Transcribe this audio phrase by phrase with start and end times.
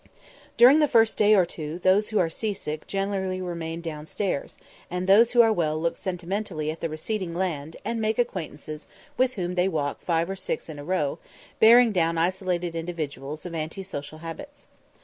[0.57, 4.57] During the first day or two those who are sea sick generally remain downstairs,
[4.89, 9.35] and those who are well look sentimentally at the receding land, and make acquaintances with
[9.35, 11.19] whom they walk five or six in a row,
[11.59, 14.69] bearing down isolated individuals of anti social habits.